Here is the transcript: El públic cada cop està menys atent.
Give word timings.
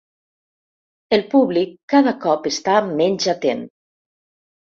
El 1.17 1.23
públic 1.33 1.75
cada 1.93 2.13
cop 2.25 2.49
està 2.53 2.77
menys 3.01 3.27
atent. 3.37 3.61